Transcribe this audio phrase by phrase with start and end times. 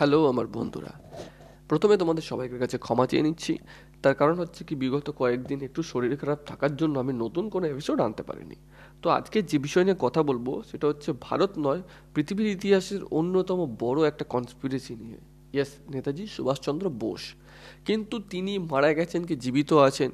[0.00, 1.00] Hello আমার বন্ধুরা।
[1.68, 3.58] প্রথমে তোমাদের সবাইকার কাছে ক্ষমা চেয়ে নিচ্ছি।
[4.02, 8.00] তার কারণ হচ্ছে কি, বিগত কয়েকদিন একটু শরীর খারাপ থাকার জন্য আমি নতুন কোনো এপিসোড
[8.00, 8.54] আনতে পারিনি।
[9.02, 11.82] তো আজকে যে বিষয় নিয়ে কথা বলব, সেটা হচ্ছে ভারত নয়,
[12.14, 15.16] পৃথিবীর ইতিহাসের অন্যতম বড় একটা কনস্পিরেসি নিয়ে।
[15.52, 17.20] ইয়েস নেতাজি সুভাষচন্দ্র বোস।
[17.86, 20.10] কিন্তু তিনি মারা গেছেন কি, জীবিত আছেন?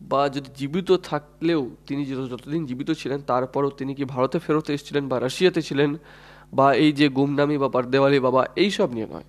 [0.00, 5.20] বা যদি জীবিত থাকলেও তিনি যতদিন জীবিত ছিলেন, তারপরও তিনি কি ভারতে ফেরত এসেছিলেন বা
[5.20, 5.96] রাশিয়াতে ছিলেন?
[6.52, 9.24] বা এই যে গুমনামি বা পারদেওয়ালি বাবা এইসব নিয়ে নয়।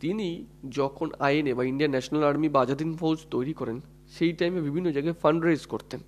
[0.00, 3.80] তিনি যখন আইএনএ বা ইন্ডিয়ান ন্যাশনাল আর্মি বা আজাদিন ফৌজ তৈরি করেন,
[4.10, 6.00] সেই টাইমে বিভিন্ন জায়গায় ফান্ড রেজ করতেন।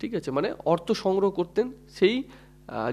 [0.00, 0.30] ঠিক আছে?
[0.30, 2.22] মানে অর্থ সংগ্রহ করতেন সেই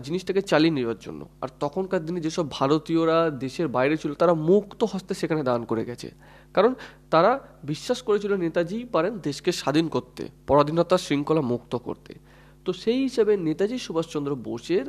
[0.03, 5.13] জিনিসটাকে চালিয়ে নেওয়ার জন্য। আর তখনকার দিনে যেসব ভারতীয়রা দেশের বাইরে ছিল, তারা মুক্ত হস্তে
[5.13, 6.11] সেখানে দান করে গেছে।
[6.53, 6.73] কারণ
[7.11, 12.13] তারা বিশ্বাস করেছিল নেতাজি পারেন দেশকে স্বাধীন করতে, পরাধীনতার শৃঙ্খলা মুক্ত করতে।
[12.65, 14.85] তো সেই হিসাবে নেতাজি সুভাষচন্দ্র বোসের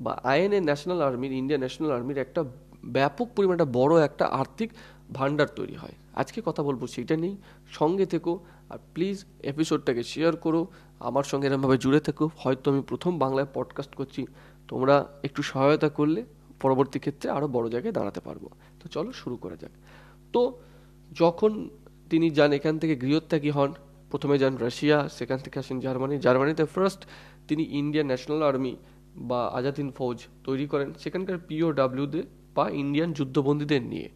[0.00, 2.44] বা আইএনএ ন্যাশনাল আর্মির, ইন্ডিয়ান ন্যাশনাল আর্মির একটা
[2.84, 4.70] ব্যাপক পরিমাণে বড় একটা আর্থিক
[5.14, 7.36] ভান্ডার তৈরি হয়। আজকে কথা বলব সেইটা নেই
[7.72, 8.38] সঙ্গে থেকো
[8.70, 10.66] আর প্লিজ এপিসোডটাকে শেয়ার করো।
[11.00, 14.26] আমার সঙ্গে এরমভাবে জুড়ে থেকো। হয়তো আমি প্রথম বাংলায় পডকাস্ট করছি।
[14.68, 16.24] তোমরা একটু সহায়তা করলে
[16.60, 18.48] পরবর্তী ক্ষেত্রে আরও বড় জায়গায় দাঁড়াতে পারব।
[18.80, 19.70] তো চলো শুরু করা যাক।
[20.32, 20.58] তো
[21.12, 21.68] যখন
[22.10, 23.72] তিনি যান এখান থেকে গৃহত্যাগী হন,
[24.10, 27.06] প্রথমে যান রাশিয়া, সেখান থেকে আসেন জার্মানি। জার্মানিতে ফার্স্ট
[27.48, 28.76] তিনি ইন্ডিয়ান ন্যাশনাল আর্মি
[29.16, 34.08] বা আজাদিন ফৌজ তৈরি করেন সেখানকার পিও ডাব্লিউদের বা ইন্ডিয়ান যুদ্ধবন্দীদের নিয়ে।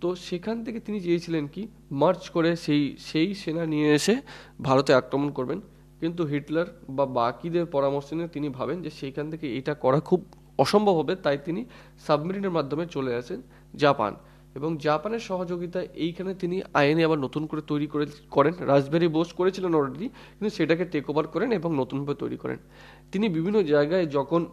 [0.00, 4.14] তো সেখান থেকে তিনি চেয়েছিলেন কি মার্চ করে সেই সেই সেনা নিয়ে এসে
[4.62, 5.60] ভারতে আক্রমণ করবেন।
[6.00, 10.20] কিন্তু হিটলার বা বাকিদের পরামর্শ নিয়ে তিনি ভাবেন যে সেইখান থেকে এটা করা খুব
[10.58, 11.64] অসম্ভব হবে, তাই তিনি
[12.06, 13.42] সাবমেরিনের মাধ্যমে চলে আসেন
[13.74, 14.14] জাপান।
[14.54, 19.74] এবং জাপানের সহযোগিতায় এইখানে তিনি আইনে আবার নতুন করে তৈরি করে করেন। রাজবেরি বোস করেছিলেন
[19.74, 22.58] অলরেডি কিন্তু সেটাকে টেক ওভার করেন এবং নতুনভাবে তৈরি করেন।
[23.12, 24.46] তিনি বিভিন্ন জায়গায় যখন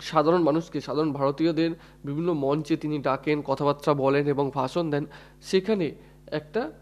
[0.00, 1.70] সাধারণ মানুষকে, সাধারণ ভারতীয়দের
[2.04, 5.06] বিভিন্ন মঞ্চে তিনি ডাকেন, কথাবার্তা বলেন এবং ভাষণ দেন,
[5.42, 5.94] সেখানে
[6.26, 6.72] একটা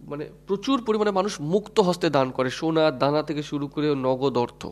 [0.00, 4.66] মানে প্রচুর পরিমাণে মানুষ মুক্ত হস্তে দান করে, সোনা, দানা থেকে শুরু করে নগদ অর্থ।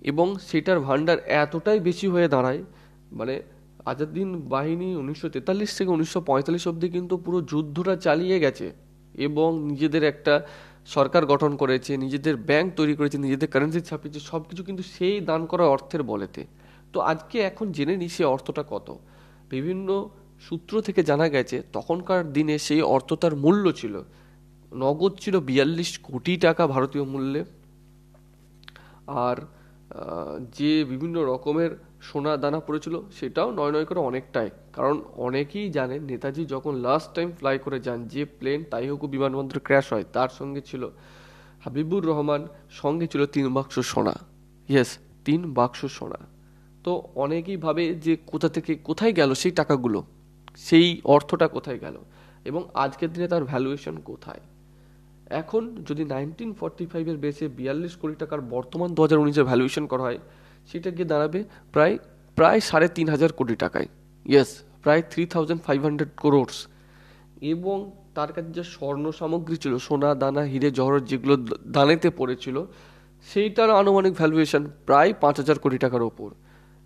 [0.00, 2.64] এবং সেটার ভাণ্ডার এতটাই বেশি হয়ে দাঁড়ায়
[3.12, 3.42] মানে
[3.86, 8.72] আজাদিন বাহিনী উনিশশো তেতাল্লিশ থেকে উনিশশো পঁয়তাল্লিশ অব্দি কিন্তু পুরো যুদ্ধটা চালিয়ে গেছে
[9.14, 10.34] এবং নিজেদের একটা
[10.86, 15.46] সরকার গঠন করেছে, নিজেদের ব্যাংক তৈরি করেছে, নিজেদের কারেন্সি ছাপিয়েছে সব কিছু কিন্তু সেই দান
[15.46, 16.46] করা অর্থের বলেতে।
[16.92, 18.88] তো আজকে এখন জেনে নিই সে অর্থটা কত।
[19.50, 20.08] বিভিন্ন
[20.40, 24.02] সূত্র থেকে জানা গেছে তখনকার দিনে সেই অর্থটার মূল্য ছিল,
[24.72, 27.44] নগদ ছিল বিয়াল্লিশ কোটি টাকা ভারতীয় মূল্যে।
[29.06, 29.57] আর
[30.52, 31.70] যে বিভিন্ন রকমের
[32.02, 37.32] সোনা দানা পড়েছিল, সেটাও নয় নয় করে অনেকটাই। কারণ অনেকেই জানেন নেতাজি যখন লাস্ট টাইম
[37.38, 40.82] ফ্লাই করে যান, যে প্লেন তাইহকু বিমানবন্দর ক্র্যাশ হয়, তার সঙ্গে ছিল
[41.64, 44.14] হাবিবুর রহমান, সঙ্গে ছিল তিন বাক্স সোনা।
[44.68, 46.20] ইয়েস তিন বাক্স সোনা।
[46.84, 50.04] তো অনেকেই ভাবে যে কোথা থেকে কোথায় গেল সেই টাকাগুলো,
[50.56, 51.96] সেই অর্থটা কোথায় গেল,
[52.44, 54.40] এবং আজকের দিনে তার ভ্যালুয়েশন কোথায়?
[55.40, 60.02] এখন যদি নাইনটিন ফর্টি ফাইভের বেসে বিয়াল্লিশ কোটি টাকার বর্তমান দু হাজার উনিশের ভ্যালুয়েশন করা
[60.06, 60.20] হয়,
[60.70, 61.40] সেটা গিয়ে দাঁড়াবে
[61.74, 61.94] প্রায়
[62.36, 63.88] প্রায় সাড়ে তিন হাজার কোটি টাকায়।
[64.26, 64.50] ইয়েস
[64.82, 66.56] প্রায় three thousand five hundred crores
[67.52, 67.76] এবং
[68.16, 71.34] তার কাছে যে স্বর্ণ সামগ্রী ছিল, সোনা, দানা, হিরে জহর যেগুলো
[71.74, 72.56] দানেতে পড়েছিল,
[73.26, 76.28] সেইটার আনুমানিক ভ্যালুয়েশন প্রায় পাঁচ হাজার কোটি টাকার ওপর।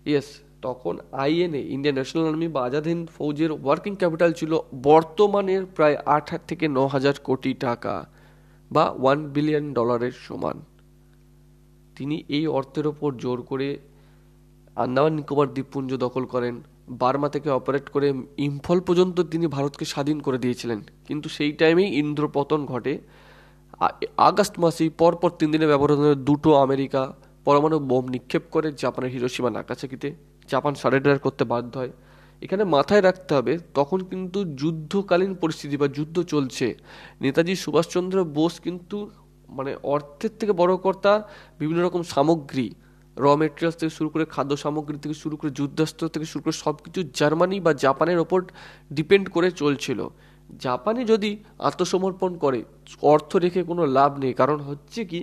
[0.09, 0.27] ইয়েস
[0.65, 0.93] তখন
[1.23, 4.51] আইএনএ ইন্ডিয়ান ন্যাশনাল আর্মি বা আজাদ হিন্দ ফৌজের ওয়ার্কিং ক্যাপিটাল ছিল
[4.89, 7.95] বর্তমানের প্রায় আট হাজার থেকে ন হাজার কোটি টাকা।
[8.73, 10.57] বা ওয়ান বিলিয়ন ডলারের সমান।
[11.97, 13.67] তিনি এই অর্থের ওপর জোর করে
[14.75, 16.55] আন্দামান নিকোবর দ্বীপপুঞ্জ দখল করেন।
[17.01, 18.07] বার্মা থেকে অপারেট করে
[18.37, 22.93] ইম্ফল পর্যন্ত তিনি ভারতকে স্বাধীন করে দিয়েছিলেন। কিন্তু সেই টাইমেই ইন্দ্রপতন ঘটে।
[24.29, 27.01] আগস্ট মাসেই পরপর তিন দিনে ব্যবহার দুটো আমেরিকা।
[27.45, 30.07] পরমাণু বোম নিক্ষেপ করে জাপানের হিরোসীমা নাকাছাকিতে
[30.51, 31.91] জাপান সারেন্ডার করতে বাধ্য হয়।
[32.43, 36.67] এখানে মাথায় রাখতে হবে, তখন কিন্তু যুদ্ধকালীন পরিস্থিতি বা যুদ্ধ চলছে।
[37.23, 38.97] নেতাজি সুভাষচন্দ্র বোস কিন্তু
[39.49, 41.13] মানে অর্থের থেকে বড় কর্তা,
[41.61, 42.67] বিভিন্ন রকম সামগ্রী,
[43.17, 46.75] র মেটেরিয়ালস থেকে শুরু করে খাদ্য সামগ্রী থেকে শুরু করে যুদ্ধাস্ত্র থেকে শুরু করে সব
[46.85, 48.39] কিছু জার্মানি বা জাপানের ওপর
[48.97, 49.99] ডিপেন্ড করে চলছিল।
[50.65, 51.31] জাপানে যদি
[51.67, 52.59] আত্মসমর্পণ করে,
[53.13, 55.19] অর্থ রেখে কোনো লাভ নেই, কারণ হচ্ছে কি,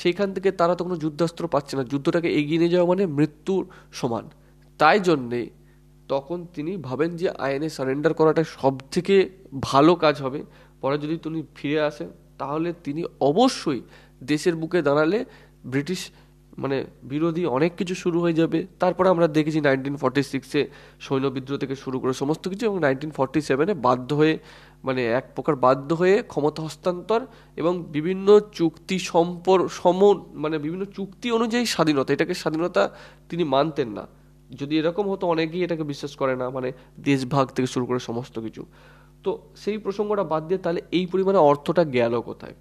[0.00, 3.62] সেখান থেকে তারা তো কোনো যুদ্ধাস্ত্র পাচ্ছে না। যুদ্ধটাকে এগিয়ে নিয়ে যাওয়া মানে মৃত্যুর
[4.00, 4.24] সমান।
[4.80, 5.40] তাই জন্যে
[6.08, 9.28] তখন তিনি ভাবেন যে আইনে সারেন্ডার করাটা সব থেকে
[9.62, 10.40] ভালো কাজ হবে।
[10.80, 12.08] পরে যদি তিনি ফিরে আসেন,
[12.38, 13.80] তাহলে তিনি অবশ্যই
[14.22, 15.24] দেশের বুকে দাঁড়ালে
[15.64, 16.10] ব্রিটিশ
[16.58, 20.60] মানে বিরোধী অনেক কিছু শুরু হয়ে যাবে। তারপরে আমরা দেখেছি নাইনটিন ফর্টি সিক্সে
[21.00, 24.38] সৈন্য বিদ্রোহ থেকে শুরু করে সমস্ত কিছু এবং নাইনটিন ফর্টি সেভেনে বাধ্য হয়ে
[24.84, 27.20] মানে এক প্রকার বাধ্য হয়ে ক্ষমতা হস্তান্তর
[27.56, 30.00] এবং বিভিন্ন চুক্তি সম্পর সম
[30.34, 32.82] মানে বিভিন্ন চুক্তি অনুযায়ী স্বাধীনতা, এটাকে স্বাধীনতা
[33.28, 34.04] তিনি মানতেন না।
[34.54, 36.72] যদি এরকম হতো, অনেকেই এটাকে বিশ্বাস করে না মানে
[37.04, 38.66] দেশভাগ থেকে শুরু করে সমস্ত কিছু।
[39.24, 42.54] তো সেই প্রসঙ্গটা বাদ দিয়ে তাহলে এই পরিমাণে অর্থটা গেল কোথায়?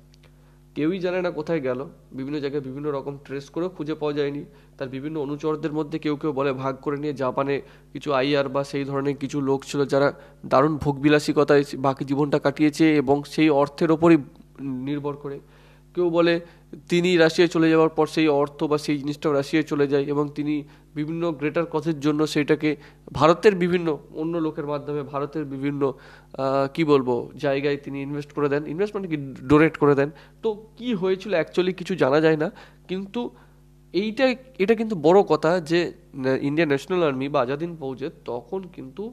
[0.75, 4.45] কেউই জানে না কোথায় গেল। বিভিন্ন জায়গায় বিভিন্ন রকম ট্রেস করেও খুঁজে পাওয়া যায়নি।
[4.77, 7.61] তার বিভিন্ন অনুচরদের মধ্যে কেউ কেউ বলে ভাগ করে নিয়ে জাপানে
[7.93, 10.13] কিছু আইয়ার বা সেই ধরনের কিছু লোক ছিল যারা
[10.45, 14.17] দারুণ ভোগবিলাসিকতায় বাকি জীবনটা কাটিয়েছে এবং সেই অর্থের ওপরই
[14.59, 15.39] নির্ভর করে।
[15.95, 16.39] কেউ বলে
[16.91, 20.55] তিনি রাশিয়ায় চলে যাওয়ার পর সেই অর্থ বা সেই জিনিসটাও রাশিয়ায় চলে যায় এবং তিনি
[20.97, 22.69] বিভিন্ন গ্রেটার কজের জন্য সেইটাকে
[23.19, 23.87] ভারতের বিভিন্ন,
[24.21, 25.81] অন্য লোকের মাধ্যমে ভারতের বিভিন্ন
[26.75, 27.09] কি বলব,
[27.45, 29.17] জায়গায় তিনি ইনভেস্ট করে দেন। ইনভেস্ট মানে কি?
[29.49, 30.09] ডোনেট করে দেন।
[30.43, 32.47] তো কি হয়েছিল অ্যাকচুয়ালি কিছু জানা যায় না,
[32.89, 33.21] কিন্তু
[33.93, 34.25] এইটা,
[34.63, 35.79] এটা কিন্তু বড় কথা যে
[36.47, 39.03] ইন্ডিয়ান ন্যাশনাল আর্মি বা আজাদিন ফৌজের তখন কিন্তু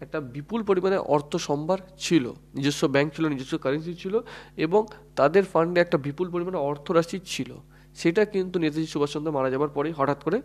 [0.00, 4.20] একটা বিপুল পরিমাণে অর্থ সম্ভার ছিল, নিজস্ব ব্যাংক ছিল, নিজস্ব কারেন্সি ছিল
[4.56, 4.86] এবং
[5.16, 7.54] তাদের ফান্ডে একটা বিপুল পরিমাণে অর্থরাশি ছিল।
[7.94, 10.42] সেটা কিন্তু নেতাজি সুভাষচন্দ্র মারা যাবার পরেই হঠাৎ করে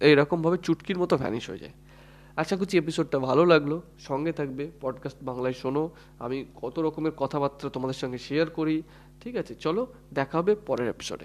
[0.00, 1.72] এইরকমভাবে চুটকির মতো ভ্যানিশ হয়ে যায়।
[2.36, 7.94] আশা করছি এপিসোডটা ভালো লাগল। সঙ্গে থাকবে পডকাস্ট বাংলায় শোনো। আমি কত রকমের কথাবার্তা তোমাদের
[7.94, 8.82] সঙ্গে শেয়ার করি।
[9.20, 11.24] ঠিক আছে, চলো, দেখা হবে পরের এপিসোডে